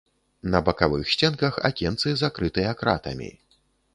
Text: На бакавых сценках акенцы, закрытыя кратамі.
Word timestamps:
На 0.53 0.61
бакавых 0.69 1.03
сценках 1.15 1.59
акенцы, 1.69 2.15
закрытыя 2.23 2.73
кратамі. 2.83 3.29